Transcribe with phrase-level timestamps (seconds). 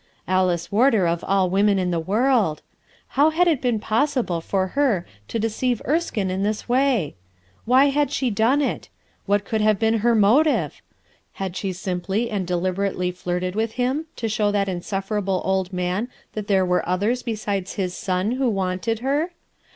[0.27, 2.63] Alice Warder of all women in the world!
[3.09, 7.13] How had it been possible for her to deceive Erskine in this way?
[7.65, 8.89] Why had she done it?
[9.27, 10.81] What could have been her motive?
[11.33, 16.47] Had she simply and deliberately flirted with him, to show that insufferable old man that
[16.47, 19.27] there were others besides his son SS RUTH ERSKINE'S SON who wanted bcr?